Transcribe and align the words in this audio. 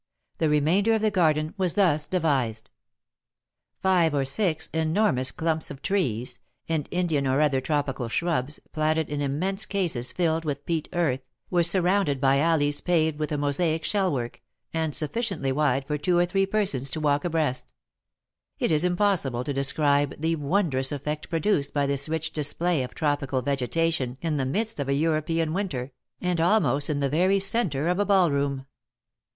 The 0.39 0.49
remainder 0.49 0.95
of 0.95 1.03
the 1.03 1.11
garden 1.11 1.53
was 1.59 1.75
thus 1.75 2.07
devised: 2.07 2.71
Five 3.83 4.15
or 4.15 4.25
six 4.25 4.67
enormous 4.73 5.29
clumps 5.29 5.69
of 5.69 5.83
trees, 5.83 6.39
and 6.67 6.87
Indian 6.89 7.27
or 7.27 7.39
other 7.39 7.61
tropical 7.61 8.09
shrubs, 8.09 8.59
planted 8.71 9.11
in 9.11 9.21
immense 9.21 9.67
cases 9.67 10.11
filled 10.11 10.43
with 10.43 10.65
peat 10.65 10.89
earth, 10.91 11.19
were 11.51 11.61
surrounded 11.61 12.19
by 12.19 12.39
alleys 12.39 12.81
paved 12.81 13.19
with 13.19 13.31
a 13.31 13.37
mosaic 13.37 13.83
shell 13.83 14.11
work, 14.11 14.41
and 14.73 14.95
sufficiently 14.95 15.51
wide 15.51 15.85
for 15.85 15.99
two 15.99 16.17
or 16.17 16.25
three 16.25 16.47
persons 16.47 16.89
to 16.89 16.99
walk 16.99 17.23
abreast. 17.23 17.71
It 18.57 18.71
is 18.71 18.83
impossible 18.83 19.43
to 19.43 19.53
describe 19.53 20.19
the 20.19 20.35
wondrous 20.35 20.91
effect 20.91 21.29
produced 21.29 21.75
by 21.75 21.85
this 21.85 22.09
rich 22.09 22.31
display 22.31 22.81
of 22.81 22.95
tropical 22.95 23.43
vegetation 23.43 24.17
in 24.19 24.37
the 24.37 24.47
midst 24.47 24.79
of 24.79 24.89
a 24.89 24.95
European 24.95 25.53
winter, 25.53 25.91
and 26.19 26.41
almost 26.41 26.89
in 26.89 27.01
the 27.01 27.07
very 27.09 27.37
centre 27.37 27.87
of 27.87 27.99
a 27.99 28.05
ballroom. 28.05 28.65